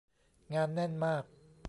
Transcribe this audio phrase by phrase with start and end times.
[0.53, 1.23] งานแน่นมาก